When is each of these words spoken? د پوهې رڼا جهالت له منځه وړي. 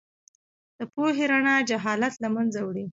د 0.77 0.79
پوهې 0.93 1.25
رڼا 1.31 1.55
جهالت 1.69 2.13
له 2.23 2.29
منځه 2.35 2.59
وړي. 2.63 2.85